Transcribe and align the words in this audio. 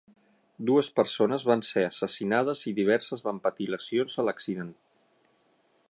Dues 0.69 0.87
persones 0.99 1.45
van 1.49 1.61
ser 1.67 1.83
assassinades 1.89 2.63
i 2.73 2.73
diverses 2.81 3.23
van 3.29 3.43
patir 3.45 3.69
lesions 3.75 4.19
a 4.23 4.27
l'accident. 4.29 4.75